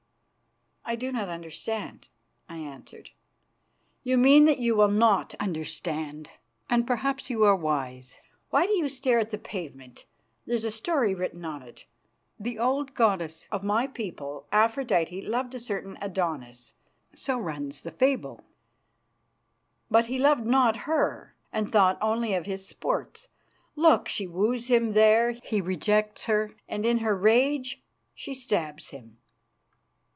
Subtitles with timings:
[0.83, 2.09] "I do not understand,"
[2.49, 3.11] I answered.
[4.03, 6.29] "You mean that you will not understand,
[6.69, 8.17] and perhaps you are wise.
[8.49, 10.03] Why do you stare at that pavement?
[10.45, 11.85] There's a story written on it.
[12.37, 16.73] The old goddess of my people, Aphrodite, loved a certain Adonis
[17.13, 18.41] so runs the fable
[19.89, 23.29] but he loved not her, and thought only of his sports.
[23.77, 27.81] Look, she woos him there, and he rejects her, and in her rage
[28.13, 29.17] she stabs him."